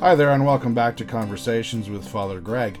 Hi 0.00 0.14
there, 0.14 0.30
and 0.30 0.46
welcome 0.46 0.74
back 0.74 0.96
to 0.98 1.04
Conversations 1.04 1.90
with 1.90 2.06
Father 2.06 2.40
Greg. 2.40 2.78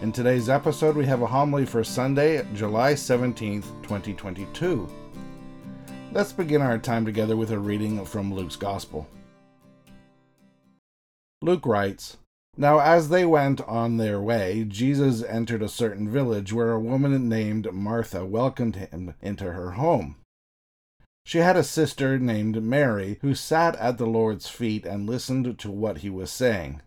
In 0.00 0.12
today's 0.12 0.48
episode, 0.48 0.96
we 0.96 1.04
have 1.04 1.20
a 1.20 1.26
homily 1.26 1.66
for 1.66 1.84
Sunday, 1.84 2.42
July 2.54 2.94
17th, 2.94 3.66
2022. 3.82 4.88
Let's 6.12 6.32
begin 6.32 6.62
our 6.62 6.78
time 6.78 7.04
together 7.04 7.36
with 7.36 7.50
a 7.50 7.58
reading 7.58 8.02
from 8.06 8.32
Luke's 8.32 8.56
Gospel. 8.56 9.06
Luke 11.42 11.66
writes 11.66 12.16
Now, 12.56 12.78
as 12.78 13.10
they 13.10 13.26
went 13.26 13.60
on 13.68 13.98
their 13.98 14.18
way, 14.18 14.64
Jesus 14.66 15.22
entered 15.22 15.60
a 15.60 15.68
certain 15.68 16.08
village 16.08 16.54
where 16.54 16.72
a 16.72 16.80
woman 16.80 17.28
named 17.28 17.70
Martha 17.74 18.24
welcomed 18.24 18.76
him 18.76 19.14
into 19.20 19.52
her 19.52 19.72
home. 19.72 20.16
She 21.26 21.38
had 21.38 21.56
a 21.56 21.64
sister 21.64 22.18
named 22.18 22.62
Mary 22.62 23.18
who 23.22 23.34
sat 23.34 23.76
at 23.76 23.96
the 23.96 24.06
Lord's 24.06 24.48
feet 24.48 24.84
and 24.84 25.06
listened 25.06 25.58
to 25.58 25.70
what 25.70 25.98
he 25.98 26.10
was 26.10 26.30
saying. 26.30 26.82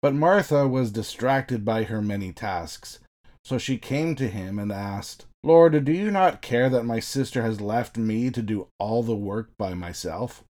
But 0.00 0.14
Martha 0.14 0.66
was 0.66 0.90
distracted 0.90 1.64
by 1.64 1.84
her 1.84 2.00
many 2.00 2.32
tasks, 2.32 2.98
so 3.44 3.58
she 3.58 3.76
came 3.76 4.14
to 4.16 4.28
him 4.28 4.58
and 4.58 4.72
asked, 4.72 5.26
Lord, 5.42 5.84
do 5.84 5.92
you 5.92 6.10
not 6.10 6.40
care 6.40 6.70
that 6.70 6.84
my 6.86 6.98
sister 6.98 7.42
has 7.42 7.60
left 7.60 7.98
me 7.98 8.30
to 8.30 8.40
do 8.40 8.68
all 8.78 9.02
the 9.02 9.14
work 9.14 9.50
by 9.58 9.74
myself? 9.74 10.42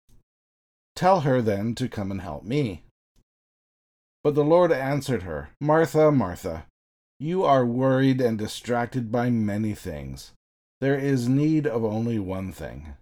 Tell 0.95 1.21
her 1.23 1.43
then 1.43 1.75
to 1.75 1.89
come 1.89 2.13
and 2.13 2.21
help 2.21 2.45
me. 2.45 2.85
But 4.23 4.37
the 4.37 4.45
Lord 4.45 4.71
answered 4.71 5.25
her, 5.25 5.51
Martha, 5.61 6.13
Martha, 6.13 6.67
you 7.19 7.43
are 7.43 7.67
worried 7.67 8.21
and 8.21 8.39
distracted 8.39 9.11
by 9.11 9.31
many 9.31 9.75
things 9.75 10.33
there 10.81 10.99
is 10.99 11.29
need 11.29 11.67
of 11.67 11.85
only 11.85 12.19
one 12.19 12.53
thing. 12.53 12.95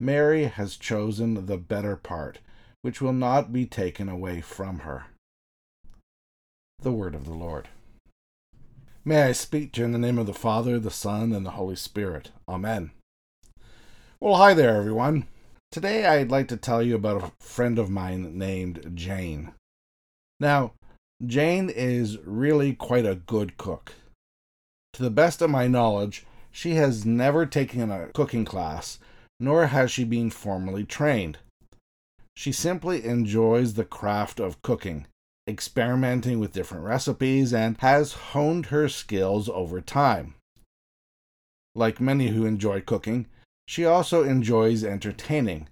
Mary 0.00 0.44
has 0.44 0.76
chosen 0.76 1.46
the 1.46 1.56
better 1.56 1.96
part, 1.96 2.38
which 2.82 3.00
will 3.00 3.12
not 3.12 3.52
be 3.52 3.66
taken 3.66 4.08
away 4.08 4.40
from 4.40 4.80
her. 4.80 5.06
The 6.80 6.92
Word 6.92 7.14
of 7.14 7.24
the 7.24 7.34
Lord. 7.34 7.68
May 9.04 9.22
I 9.22 9.32
speak 9.32 9.72
to 9.72 9.80
you 9.80 9.84
in 9.84 9.92
the 9.92 9.98
name 9.98 10.18
of 10.18 10.26
the 10.26 10.34
Father, 10.34 10.78
the 10.78 10.90
Son, 10.90 11.32
and 11.32 11.44
the 11.44 11.52
Holy 11.52 11.76
Spirit. 11.76 12.30
Amen. 12.48 12.92
Well, 14.20 14.36
hi 14.36 14.54
there, 14.54 14.76
everyone. 14.76 15.26
Today 15.72 16.06
I'd 16.06 16.30
like 16.30 16.48
to 16.48 16.56
tell 16.56 16.82
you 16.82 16.94
about 16.94 17.22
a 17.22 17.44
friend 17.44 17.78
of 17.78 17.90
mine 17.90 18.38
named 18.38 18.92
Jane. 18.94 19.52
Now, 20.38 20.72
Jane 21.24 21.70
is 21.70 22.18
really 22.18 22.74
quite 22.74 23.06
a 23.06 23.14
good 23.14 23.56
cook. 23.56 23.94
To 24.92 25.02
the 25.02 25.10
best 25.10 25.40
of 25.40 25.50
my 25.50 25.66
knowledge, 25.66 26.24
she 26.52 26.74
has 26.74 27.04
never 27.04 27.46
taken 27.46 27.90
a 27.90 28.08
cooking 28.08 28.44
class, 28.44 28.98
nor 29.40 29.66
has 29.68 29.90
she 29.90 30.04
been 30.04 30.30
formally 30.30 30.84
trained. 30.84 31.38
She 32.36 32.52
simply 32.52 33.04
enjoys 33.04 33.74
the 33.74 33.84
craft 33.84 34.38
of 34.38 34.62
cooking, 34.62 35.06
experimenting 35.48 36.38
with 36.38 36.52
different 36.52 36.84
recipes, 36.84 37.52
and 37.52 37.76
has 37.78 38.12
honed 38.12 38.66
her 38.66 38.88
skills 38.88 39.48
over 39.48 39.80
time. 39.80 40.34
Like 41.74 42.00
many 42.00 42.28
who 42.28 42.44
enjoy 42.44 42.82
cooking, 42.82 43.26
she 43.66 43.84
also 43.84 44.22
enjoys 44.22 44.84
entertaining. 44.84 45.68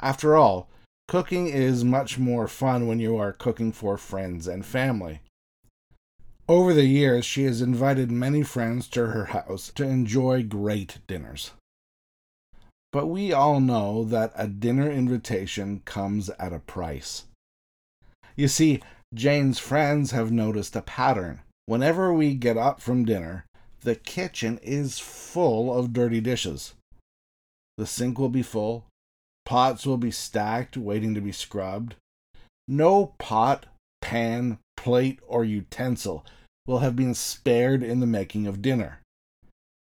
After 0.00 0.36
all, 0.36 0.68
cooking 1.08 1.46
is 1.46 1.84
much 1.84 2.18
more 2.18 2.48
fun 2.48 2.86
when 2.86 2.98
you 2.98 3.16
are 3.16 3.32
cooking 3.32 3.72
for 3.72 3.96
friends 3.96 4.46
and 4.48 4.66
family. 4.66 5.20
Over 6.48 6.72
the 6.72 6.84
years, 6.84 7.24
she 7.24 7.42
has 7.44 7.60
invited 7.60 8.10
many 8.10 8.42
friends 8.42 8.86
to 8.88 9.08
her 9.08 9.26
house 9.26 9.72
to 9.74 9.82
enjoy 9.84 10.44
great 10.44 10.98
dinners. 11.08 11.50
But 12.92 13.06
we 13.06 13.32
all 13.32 13.58
know 13.58 14.04
that 14.04 14.32
a 14.36 14.46
dinner 14.46 14.90
invitation 14.90 15.82
comes 15.84 16.30
at 16.30 16.52
a 16.52 16.60
price. 16.60 17.24
You 18.36 18.46
see, 18.46 18.80
Jane's 19.12 19.58
friends 19.58 20.12
have 20.12 20.30
noticed 20.30 20.76
a 20.76 20.82
pattern. 20.82 21.40
Whenever 21.66 22.12
we 22.12 22.34
get 22.34 22.56
up 22.56 22.80
from 22.80 23.04
dinner, 23.04 23.44
the 23.80 23.96
kitchen 23.96 24.58
is 24.62 25.00
full 25.00 25.76
of 25.76 25.92
dirty 25.92 26.20
dishes. 26.20 26.74
The 27.76 27.86
sink 27.86 28.18
will 28.18 28.28
be 28.28 28.42
full, 28.42 28.84
pots 29.44 29.84
will 29.84 29.98
be 29.98 30.12
stacked 30.12 30.76
waiting 30.76 31.14
to 31.14 31.20
be 31.20 31.32
scrubbed. 31.32 31.96
No 32.68 33.14
pot, 33.18 33.66
pan, 34.00 34.58
plate, 34.86 35.18
or 35.26 35.44
utensil 35.44 36.24
will 36.64 36.78
have 36.78 36.94
been 36.94 37.12
spared 37.12 37.82
in 37.82 37.98
the 37.98 38.06
making 38.06 38.46
of 38.46 38.62
dinner. 38.62 39.00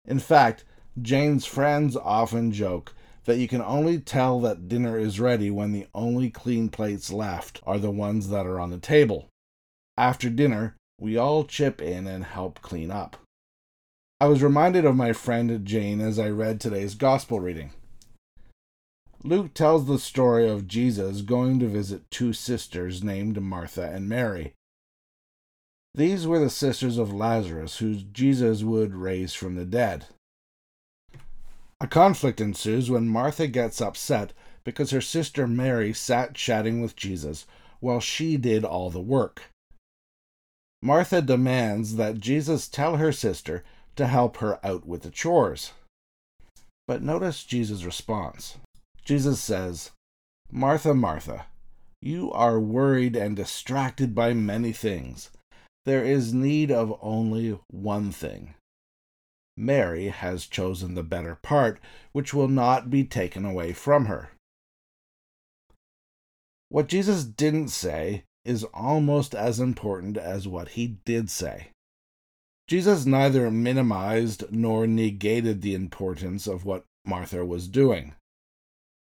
In 0.05 0.19
fact, 0.19 0.65
Jane's 1.01 1.47
friends 1.47 1.97
often 1.97 2.51
joke 2.51 2.93
that 3.25 3.39
you 3.39 3.47
can 3.47 3.63
only 3.63 4.01
tell 4.01 4.41
that 4.41 4.67
dinner 4.67 4.99
is 4.99 5.21
ready 5.21 5.49
when 5.49 5.71
the 5.71 5.87
only 5.95 6.29
clean 6.29 6.69
plates 6.69 7.13
left 7.13 7.61
are 7.65 7.79
the 7.79 7.93
ones 7.93 8.31
that 8.31 8.47
are 8.47 8.59
on 8.59 8.71
the 8.71 8.79
table. 8.79 9.29
After 9.97 10.29
dinner, 10.29 10.75
we 11.01 11.17
all 11.17 11.45
chip 11.45 11.81
in 11.81 12.09
and 12.09 12.25
help 12.25 12.61
clean 12.61 12.91
up. 12.91 13.17
I 14.21 14.27
was 14.27 14.43
reminded 14.43 14.85
of 14.85 14.97
my 14.97 15.13
friend 15.13 15.65
Jane 15.65 16.01
as 16.01 16.19
I 16.19 16.31
read 16.31 16.61
today's 16.61 16.97
gospel 16.97 17.39
reading. 17.39 17.71
Luke 19.23 19.55
tells 19.55 19.87
the 19.87 20.01
story 20.01 20.49
of 20.49 20.67
Jesus 20.67 21.21
going 21.21 21.61
to 21.61 21.69
visit 21.69 22.11
two 22.11 22.33
sisters 22.33 23.05
named 23.05 23.41
Martha 23.41 23.89
and 23.89 24.09
Mary 24.09 24.55
these 25.95 26.25
were 26.27 26.39
the 26.39 26.51
sisters 26.51 26.99
of 26.99 27.13
Lazarus, 27.13 27.79
who 27.79 27.97
Jesus 27.97 28.63
would 28.63 28.95
raise 28.95 29.35
from 29.35 29.57
the 29.57 29.65
dead. 29.65 30.07
A 31.81 31.89
conflict 31.89 32.41
ensues 32.41 32.91
when 32.91 33.09
Martha 33.09 33.49
gets 33.49 33.81
upset 33.81 34.33
because 34.63 34.93
her 34.93 35.01
sister 35.01 35.49
Mary 35.49 35.93
sat 35.93 36.35
chatting 36.35 36.81
with 36.81 36.95
Jesus 36.95 37.47
while 37.81 37.99
she 37.99 38.37
did 38.37 38.65
all 38.65 38.91
the 38.91 39.01
work. 39.01 39.43
Martha 40.81 41.21
demands 41.21 41.97
that 41.97 42.21
Jesus 42.21 42.69
tell 42.69 42.97
her 42.97 43.11
sister 43.13 43.65
to 43.97 44.07
help 44.07 44.37
her 44.37 44.65
out 44.65 44.87
with 44.87 45.03
the 45.03 45.11
chores. 45.11 45.73
But 46.87 47.03
notice 47.03 47.45
Jesus' 47.45 47.85
response. 47.85 48.59
Jesus 49.05 49.41
says, 49.41 49.91
Martha, 50.53 50.95
Martha, 50.95 51.47
you 52.01 52.31
are 52.33 52.61
worried 52.61 53.17
and 53.17 53.35
distracted 53.35 54.15
by 54.15 54.35
many 54.35 54.73
things 54.73 55.31
there 55.85 56.05
is 56.05 56.35
need 56.35 56.71
of 56.71 56.99
only 57.01 57.59
one 57.69 58.13
thing. 58.13 58.55
Mary 59.57 60.09
has 60.09 60.47
chosen 60.47 60.95
the 60.95 61.03
better 61.03 61.37
part, 61.37 61.81
which 62.13 62.33
will 62.33 62.49
not 62.49 62.91
be 62.91 63.05
taken 63.05 63.45
away 63.45 63.73
from 63.73 64.07
her. 64.07 64.31
What 66.69 66.87
Jesus 66.87 67.25
didn't 67.25 67.69
say 67.69 68.25
is 68.45 68.65
almost 68.65 69.35
as 69.35 69.61
important 69.61 70.17
as 70.17 70.49
what 70.49 70.71
he 70.71 70.99
did 71.05 71.29
say. 71.29 71.69
Jesus 72.69 73.05
neither 73.05 73.51
minimized 73.51 74.45
nor 74.51 74.87
negated 74.87 75.61
the 75.61 75.75
importance 75.75 76.47
of 76.47 76.65
what 76.65 76.85
Martha 77.05 77.45
was 77.45 77.67
doing. 77.67 78.15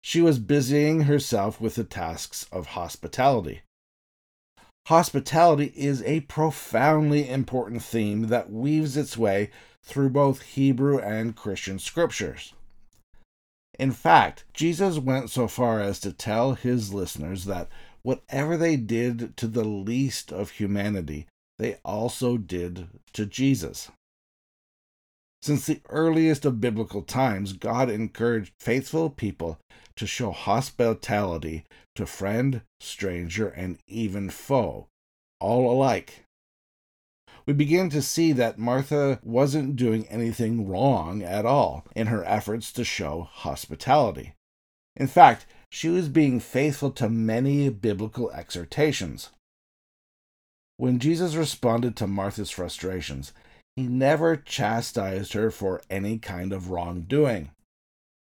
She 0.02 0.20
was 0.20 0.38
busying 0.38 1.04
herself 1.04 1.60
with 1.60 1.76
the 1.76 1.84
tasks 1.84 2.46
of 2.52 2.66
hospitality. 2.66 3.62
Hospitality 4.88 5.72
is 5.74 6.02
a 6.02 6.20
profoundly 6.20 7.28
important 7.28 7.82
theme 7.82 8.28
that 8.28 8.52
weaves 8.52 8.96
its 8.96 9.16
way 9.16 9.50
through 9.82 10.10
both 10.10 10.42
Hebrew 10.42 10.98
and 10.98 11.34
Christian 11.34 11.78
scriptures. 11.78 12.52
In 13.78 13.92
fact, 13.92 14.44
Jesus 14.52 14.98
went 14.98 15.30
so 15.30 15.48
far 15.48 15.80
as 15.80 15.98
to 16.00 16.12
tell 16.12 16.52
his 16.52 16.92
listeners 16.92 17.46
that 17.46 17.68
whatever 18.02 18.56
they 18.56 18.76
did 18.76 19.36
to 19.38 19.48
the 19.48 19.64
least 19.64 20.30
of 20.30 20.50
humanity, 20.50 21.26
they 21.58 21.78
also 21.84 22.36
did 22.36 22.88
to 23.14 23.24
Jesus. 23.24 23.90
Since 25.40 25.66
the 25.66 25.80
earliest 25.88 26.44
of 26.44 26.60
biblical 26.60 27.02
times, 27.02 27.52
God 27.54 27.90
encouraged 27.90 28.52
faithful 28.58 29.10
people 29.10 29.58
to 29.96 30.06
show 30.06 30.30
hospitality 30.30 31.64
to 31.94 32.06
friend, 32.06 32.62
stranger, 32.80 33.48
and 33.48 33.78
even 33.86 34.30
foe, 34.30 34.88
all 35.40 35.70
alike. 35.72 36.24
We 37.46 37.52
begin 37.52 37.90
to 37.90 38.00
see 38.00 38.32
that 38.32 38.58
Martha 38.58 39.20
wasn't 39.22 39.76
doing 39.76 40.06
anything 40.08 40.66
wrong 40.66 41.22
at 41.22 41.44
all 41.44 41.84
in 41.94 42.06
her 42.06 42.24
efforts 42.24 42.72
to 42.72 42.84
show 42.84 43.28
hospitality. 43.30 44.34
In 44.96 45.06
fact, 45.06 45.46
she 45.70 45.88
was 45.88 46.08
being 46.08 46.40
faithful 46.40 46.90
to 46.92 47.08
many 47.08 47.68
biblical 47.68 48.30
exhortations. 48.30 49.30
When 50.76 50.98
Jesus 50.98 51.34
responded 51.34 51.96
to 51.96 52.06
Martha's 52.06 52.50
frustrations, 52.50 53.32
he 53.76 53.82
never 53.88 54.36
chastised 54.36 55.32
her 55.32 55.50
for 55.50 55.82
any 55.90 56.18
kind 56.18 56.52
of 56.52 56.70
wrongdoing. 56.70 57.50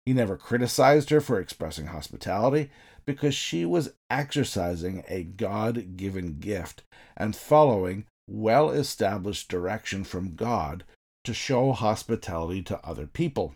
He 0.06 0.12
never 0.12 0.36
criticized 0.36 1.10
her 1.10 1.20
for 1.20 1.40
expressing 1.40 1.86
hospitality 1.86 2.70
because 3.06 3.34
she 3.34 3.64
was 3.64 3.94
exercising 4.10 5.02
a 5.08 5.24
God 5.24 5.96
given 5.96 6.40
gift 6.40 6.82
and 7.16 7.34
following 7.34 8.06
well 8.28 8.70
established 8.70 9.48
direction 9.48 10.04
from 10.04 10.34
God 10.34 10.84
to 11.24 11.34
show 11.34 11.72
hospitality 11.72 12.62
to 12.62 12.86
other 12.86 13.06
people. 13.06 13.54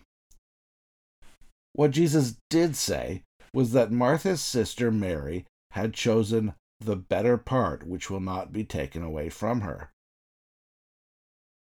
What 1.73 1.91
Jesus 1.91 2.35
did 2.49 2.75
say 2.75 3.23
was 3.53 3.71
that 3.73 3.91
Martha's 3.91 4.41
sister 4.41 4.91
Mary 4.91 5.45
had 5.71 5.93
chosen 5.93 6.53
the 6.79 6.95
better 6.95 7.37
part 7.37 7.85
which 7.85 8.09
will 8.09 8.19
not 8.19 8.51
be 8.51 8.63
taken 8.63 9.03
away 9.03 9.29
from 9.29 9.61
her. 9.61 9.91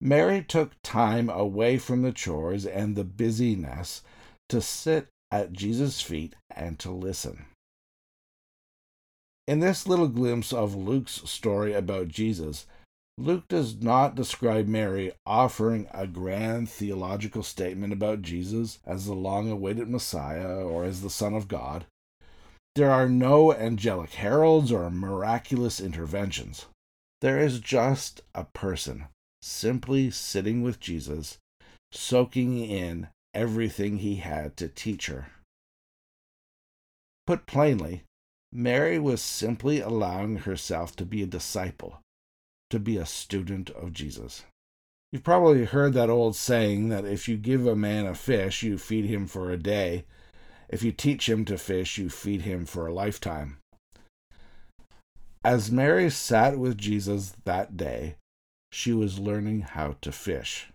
Mary 0.01 0.43
took 0.43 0.73
time 0.83 1.29
away 1.29 1.77
from 1.77 2.01
the 2.01 2.11
chores 2.11 2.65
and 2.65 2.95
the 2.95 3.03
busyness 3.03 4.01
to 4.49 4.61
sit 4.61 5.07
at 5.31 5.53
Jesus' 5.53 6.01
feet 6.01 6.35
and 6.49 6.77
to 6.79 6.91
listen. 6.91 7.45
In 9.47 9.59
this 9.59 9.87
little 9.87 10.07
glimpse 10.07 10.51
of 10.51 10.75
Luke's 10.75 11.21
story 11.29 11.73
about 11.73 12.07
Jesus, 12.07 12.65
Luke 13.17 13.47
does 13.47 13.81
not 13.81 14.15
describe 14.15 14.67
Mary 14.67 15.11
offering 15.25 15.87
a 15.93 16.05
grand 16.05 16.69
theological 16.69 17.43
statement 17.43 17.93
about 17.93 18.21
Jesus 18.21 18.79
as 18.85 19.05
the 19.05 19.13
long 19.13 19.49
awaited 19.49 19.87
Messiah 19.87 20.57
or 20.57 20.83
as 20.83 21.01
the 21.01 21.09
Son 21.09 21.33
of 21.33 21.47
God. 21.47 21.85
There 22.75 22.91
are 22.91 23.07
no 23.07 23.53
angelic 23.53 24.13
heralds 24.15 24.71
or 24.71 24.89
miraculous 24.89 25.79
interventions. 25.79 26.65
There 27.21 27.39
is 27.39 27.59
just 27.61 28.21
a 28.33 28.43
person 28.43 29.05
simply 29.41 30.11
sitting 30.11 30.61
with 30.61 30.79
Jesus, 30.79 31.37
soaking 31.93 32.57
in 32.57 33.07
everything 33.35 33.97
he 33.97 34.15
had 34.15 34.57
to 34.57 34.67
teach 34.67 35.07
her. 35.07 35.27
Put 37.27 37.45
plainly, 37.45 38.03
Mary 38.51 38.97
was 38.97 39.21
simply 39.21 39.81
allowing 39.81 40.37
herself 40.37 40.95
to 40.95 41.05
be 41.05 41.21
a 41.21 41.27
disciple, 41.27 41.99
to 42.69 42.79
be 42.79 42.97
a 42.97 43.05
student 43.05 43.69
of 43.71 43.93
Jesus. 43.93 44.43
You've 45.11 45.23
probably 45.23 45.65
heard 45.65 45.93
that 45.93 46.09
old 46.09 46.35
saying 46.35 46.89
that 46.89 47.05
if 47.05 47.27
you 47.27 47.37
give 47.37 47.67
a 47.67 47.75
man 47.75 48.05
a 48.05 48.15
fish, 48.15 48.63
you 48.63 48.77
feed 48.77 49.05
him 49.05 49.27
for 49.27 49.51
a 49.51 49.57
day, 49.57 50.05
if 50.69 50.83
you 50.83 50.91
teach 50.91 51.29
him 51.29 51.45
to 51.45 51.57
fish, 51.57 51.97
you 51.97 52.09
feed 52.09 52.41
him 52.41 52.65
for 52.65 52.87
a 52.87 52.93
lifetime. 52.93 53.57
As 55.43 55.71
Mary 55.71 56.09
sat 56.09 56.57
with 56.57 56.77
Jesus 56.77 57.33
that 57.45 57.77
day, 57.77 58.15
she 58.71 58.91
was 58.93 59.19
learning 59.19 59.61
how 59.61 59.95
to 60.01 60.11
fish. 60.11 60.69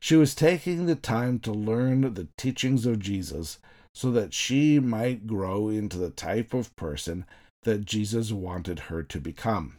She 0.00 0.16
was 0.16 0.34
taking 0.34 0.86
the 0.86 0.94
time 0.94 1.38
to 1.40 1.52
learn 1.52 2.14
the 2.14 2.28
teachings 2.36 2.86
of 2.86 2.98
Jesus 2.98 3.58
so 3.94 4.10
that 4.12 4.34
she 4.34 4.78
might 4.78 5.26
grow 5.26 5.68
into 5.68 5.96
the 5.96 6.10
type 6.10 6.52
of 6.52 6.74
person 6.76 7.24
that 7.62 7.84
Jesus 7.84 8.30
wanted 8.30 8.78
her 8.78 9.02
to 9.02 9.20
become. 9.20 9.78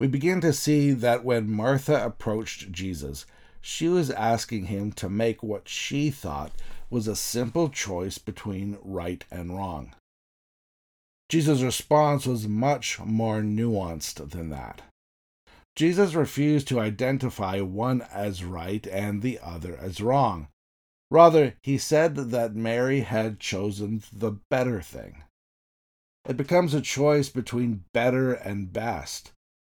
We 0.00 0.06
begin 0.06 0.40
to 0.42 0.52
see 0.52 0.92
that 0.92 1.24
when 1.24 1.50
Martha 1.50 2.04
approached 2.04 2.70
Jesus, 2.70 3.26
she 3.60 3.88
was 3.88 4.10
asking 4.10 4.66
him 4.66 4.92
to 4.92 5.08
make 5.08 5.42
what 5.42 5.68
she 5.68 6.10
thought 6.10 6.52
was 6.90 7.08
a 7.08 7.16
simple 7.16 7.68
choice 7.68 8.18
between 8.18 8.78
right 8.82 9.24
and 9.30 9.56
wrong. 9.56 9.94
Jesus' 11.28 11.62
response 11.62 12.26
was 12.26 12.48
much 12.48 12.98
more 13.00 13.40
nuanced 13.40 14.30
than 14.30 14.50
that. 14.50 14.82
Jesus 15.78 16.14
refused 16.14 16.66
to 16.66 16.80
identify 16.80 17.60
one 17.60 18.02
as 18.12 18.42
right 18.42 18.84
and 18.88 19.22
the 19.22 19.38
other 19.40 19.76
as 19.76 20.00
wrong. 20.00 20.48
Rather, 21.08 21.54
he 21.62 21.78
said 21.78 22.16
that 22.16 22.56
Mary 22.56 23.02
had 23.02 23.38
chosen 23.38 24.02
the 24.12 24.32
better 24.50 24.82
thing. 24.82 25.22
It 26.28 26.36
becomes 26.36 26.74
a 26.74 26.80
choice 26.80 27.28
between 27.28 27.84
better 27.94 28.32
and 28.32 28.72
best, 28.72 29.30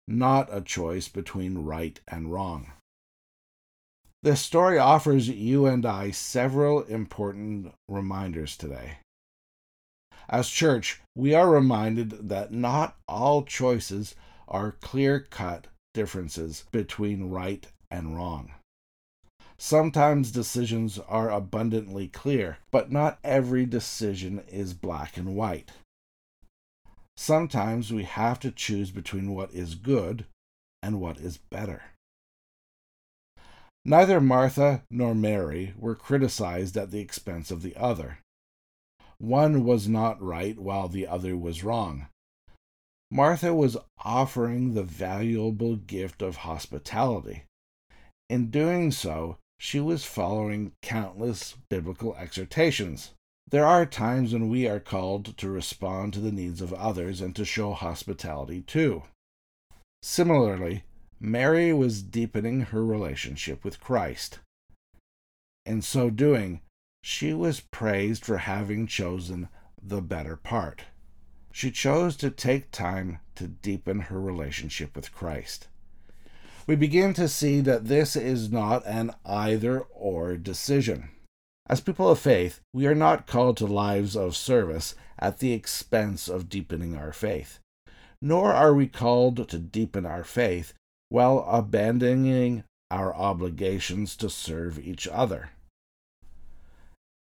not 0.07 0.55
a 0.55 0.61
choice 0.61 1.09
between 1.09 1.65
right 1.65 1.99
and 2.07 2.31
wrong. 2.31 2.73
This 4.23 4.43
story 4.43 4.77
offers 4.77 5.31
you 5.31 5.65
and 5.65 5.87
I 5.87 6.11
several 6.11 6.83
important 6.83 7.73
reminders 7.89 8.59
today. 8.59 8.99
As 10.29 10.51
church, 10.51 11.01
we 11.17 11.33
are 11.33 11.49
reminded 11.49 12.29
that 12.29 12.53
not 12.53 12.99
all 13.09 13.43
choices 13.43 14.15
are 14.47 14.73
clear 14.83 15.19
cut 15.19 15.69
differences 15.95 16.65
between 16.71 17.31
right 17.31 17.67
and 17.91 18.15
wrong. 18.15 18.51
Sometimes 19.57 20.31
decisions 20.31 20.99
are 20.99 21.31
abundantly 21.31 22.09
clear, 22.09 22.59
but 22.71 22.93
not 22.93 23.19
every 23.25 23.65
decision 23.65 24.43
is 24.49 24.75
black 24.75 25.17
and 25.17 25.35
white. 25.35 25.71
Sometimes 27.17 27.93
we 27.93 28.03
have 28.03 28.41
to 28.41 28.51
choose 28.51 28.91
between 28.91 29.35
what 29.35 29.55
is 29.55 29.77
good 29.77 30.27
and 30.83 31.01
what 31.01 31.19
is 31.19 31.39
better. 31.39 31.83
Neither 33.85 34.21
Martha 34.21 34.83
nor 34.91 35.15
Mary 35.15 35.75
were 35.79 35.95
criticized 35.95 36.77
at 36.77 36.91
the 36.91 37.01
expense 37.01 37.51
of 37.51 37.63
the 37.63 37.77
other. 37.77 38.19
One 39.19 39.65
was 39.65 39.87
not 39.89 40.21
right 40.21 40.59
while 40.59 40.89
the 40.89 41.07
other 41.07 41.37
was 41.37 41.63
wrong. 41.63 42.09
Martha 43.15 43.55
was 43.55 43.77
offering 44.05 44.75
the 44.75 44.83
valuable 44.83 45.77
gift 45.77 46.21
of 46.21 46.39
hospitality. 46.39 47.45
In 48.29 48.51
doing 48.51 48.91
so, 48.91 49.39
she 49.57 49.79
was 49.79 50.05
following 50.05 50.73
countless 50.83 51.55
biblical 51.69 52.17
exhortations. 52.17 53.13
There 53.49 53.65
are 53.65 53.87
times 53.87 54.33
when 54.33 54.49
we 54.49 54.67
are 54.67 54.81
called 54.81 55.37
to 55.39 55.49
respond 55.49 56.13
to 56.15 56.21
the 56.21 56.33
needs 56.33 56.61
of 56.61 56.75
others 56.75 57.21
and 57.21 57.37
to 57.37 57.45
show 57.45 57.73
hospitality 57.73 58.63
too. 58.63 59.05
Similarly, 60.03 60.83
Mary 61.21 61.73
was 61.73 62.03
deepening 62.03 62.63
her 62.63 62.85
relationship 62.85 63.63
with 63.63 63.79
Christ. 63.79 64.41
In 65.65 65.83
so 65.83 66.11
doing, 66.11 66.63
she 67.05 67.33
was 67.33 67.61
praised 67.61 68.25
for 68.25 68.39
having 68.39 68.89
chosen 68.89 69.49
the 69.81 70.03
better 70.03 70.35
part. 70.35 70.83
She 71.55 71.71
chose 71.71 72.17
to 72.17 72.31
take 72.31 72.73
time 72.73 73.21
to 73.37 73.47
deepen 73.47 74.01
her 74.01 74.21
relationship 74.21 74.97
with 74.97 75.15
Christ. 75.15 75.69
We 76.67 76.75
begin 76.75 77.15
to 77.15 77.29
see 77.29 77.61
that 77.61 77.85
this 77.85 78.17
is 78.17 78.51
not 78.51 78.85
an 78.85 79.13
either 79.25 79.83
or 79.93 80.37
decision. 80.37 81.11
As 81.69 81.81
people 81.81 82.11
of 82.11 82.19
faith, 82.19 82.59
we 82.73 82.89
are 82.89 82.95
not 82.97 83.29
called 83.29 83.57
to 83.59 83.67
lives 83.67 84.17
of 84.17 84.35
service 84.35 84.97
at 85.17 85.39
the 85.39 85.53
expense 85.53 86.27
of 86.27 86.49
deepening 86.49 86.97
our 86.97 87.13
faith, 87.13 87.61
nor 88.21 88.53
are 88.53 88.75
we 88.75 88.89
called 88.89 89.49
to 89.49 89.59
deepen 89.59 90.05
our 90.05 90.25
faith 90.25 90.75
while 91.09 91.47
abandoning 91.49 92.65
our 92.91 93.15
obligations 93.15 94.17
to 94.17 94.29
serve 94.29 94.81
each 94.81 95.07
other. 95.07 95.51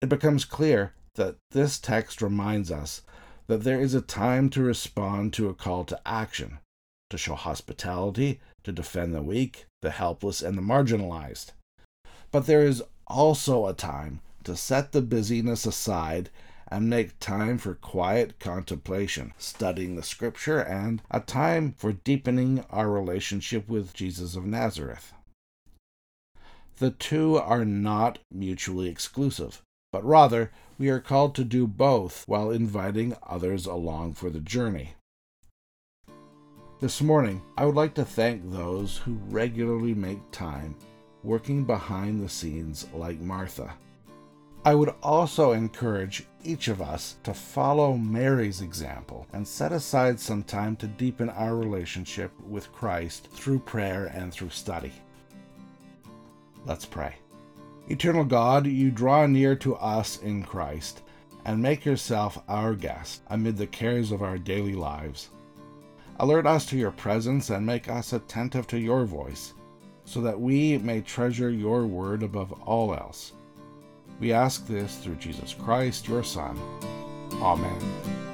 It 0.02 0.10
becomes 0.10 0.44
clear 0.44 0.92
that 1.14 1.36
this 1.52 1.78
text 1.78 2.20
reminds 2.20 2.70
us 2.70 3.00
that 3.48 3.64
there 3.64 3.80
is 3.80 3.94
a 3.94 4.00
time 4.00 4.50
to 4.50 4.62
respond 4.62 5.32
to 5.32 5.48
a 5.48 5.54
call 5.54 5.84
to 5.84 6.00
action, 6.06 6.58
to 7.10 7.18
show 7.18 7.34
hospitality, 7.34 8.40
to 8.62 8.70
defend 8.70 9.14
the 9.14 9.22
weak, 9.22 9.66
the 9.80 9.90
helpless, 9.90 10.42
and 10.42 10.56
the 10.56 10.62
marginalized. 10.62 11.52
But 12.30 12.46
there 12.46 12.62
is 12.62 12.82
also 13.06 13.66
a 13.66 13.72
time 13.72 14.20
to 14.44 14.54
set 14.54 14.92
the 14.92 15.02
busyness 15.02 15.64
aside 15.64 16.30
and 16.70 16.90
make 16.90 17.18
time 17.18 17.56
for 17.56 17.74
quiet 17.74 18.38
contemplation, 18.38 19.32
studying 19.38 19.96
the 19.96 20.02
scripture, 20.02 20.60
and 20.60 21.00
a 21.10 21.20
time 21.20 21.72
for 21.72 21.92
deepening 21.92 22.62
our 22.70 22.90
relationship 22.90 23.66
with 23.68 23.94
Jesus 23.94 24.36
of 24.36 24.44
Nazareth. 24.44 25.14
The 26.78 26.90
two 26.90 27.36
are 27.36 27.64
not 27.64 28.18
mutually 28.30 28.88
exclusive, 28.88 29.62
but 29.92 30.04
rather 30.04 30.50
we 30.78 30.88
are 30.88 31.00
called 31.00 31.34
to 31.34 31.44
do 31.44 31.66
both 31.66 32.24
while 32.26 32.50
inviting 32.50 33.16
others 33.26 33.66
along 33.66 34.14
for 34.14 34.30
the 34.30 34.40
journey. 34.40 34.94
This 36.80 37.02
morning, 37.02 37.42
I 37.56 37.66
would 37.66 37.74
like 37.74 37.94
to 37.94 38.04
thank 38.04 38.50
those 38.50 38.98
who 38.98 39.18
regularly 39.30 39.94
make 39.94 40.30
time 40.30 40.76
working 41.24 41.64
behind 41.64 42.20
the 42.20 42.28
scenes 42.28 42.86
like 42.94 43.18
Martha. 43.18 43.74
I 44.64 44.74
would 44.74 44.94
also 45.02 45.52
encourage 45.52 46.26
each 46.44 46.68
of 46.68 46.82
us 46.82 47.16
to 47.24 47.34
follow 47.34 47.96
Mary's 47.96 48.60
example 48.60 49.26
and 49.32 49.46
set 49.46 49.72
aside 49.72 50.20
some 50.20 50.42
time 50.42 50.76
to 50.76 50.86
deepen 50.86 51.30
our 51.30 51.56
relationship 51.56 52.32
with 52.46 52.72
Christ 52.72 53.28
through 53.32 53.60
prayer 53.60 54.06
and 54.14 54.32
through 54.32 54.50
study. 54.50 54.92
Let's 56.64 56.84
pray. 56.84 57.14
Eternal 57.88 58.24
God, 58.24 58.66
you 58.66 58.90
draw 58.90 59.26
near 59.26 59.56
to 59.56 59.76
us 59.76 60.18
in 60.18 60.42
Christ 60.42 61.02
and 61.44 61.62
make 61.62 61.84
yourself 61.84 62.42
our 62.48 62.74
guest 62.74 63.22
amid 63.28 63.56
the 63.56 63.66
cares 63.66 64.12
of 64.12 64.22
our 64.22 64.38
daily 64.38 64.74
lives. 64.74 65.30
Alert 66.20 66.46
us 66.46 66.66
to 66.66 66.76
your 66.76 66.90
presence 66.90 67.48
and 67.50 67.64
make 67.64 67.88
us 67.88 68.12
attentive 68.12 68.66
to 68.68 68.78
your 68.78 69.04
voice, 69.04 69.54
so 70.04 70.20
that 70.20 70.40
we 70.40 70.78
may 70.78 71.00
treasure 71.00 71.50
your 71.50 71.86
word 71.86 72.22
above 72.22 72.52
all 72.62 72.94
else 72.94 73.32
we 74.20 74.32
ask 74.32 74.66
this 74.66 74.96
through 74.96 75.16
Jesus 75.16 75.54
Christ, 75.54 76.08
your 76.08 76.24
Son. 76.24 76.58
Amen. 77.34 78.27